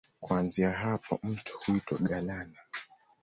[0.21, 2.59] Kuanzia hapa mto huitwa Galana.